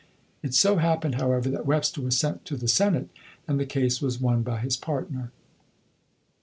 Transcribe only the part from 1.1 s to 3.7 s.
however, that Webster was sent to the Senate, and the